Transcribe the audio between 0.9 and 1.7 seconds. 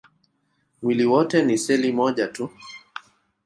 wote ni